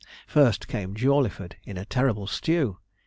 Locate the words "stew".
2.25-2.79